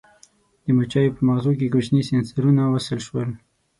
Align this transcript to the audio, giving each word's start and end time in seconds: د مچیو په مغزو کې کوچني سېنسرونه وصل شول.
د 0.63 0.65
مچیو 0.77 1.15
په 1.15 1.21
مغزو 1.27 1.51
کې 1.59 1.71
کوچني 1.73 2.01
سېنسرونه 2.09 2.61
وصل 2.73 2.99
شول. 3.07 3.29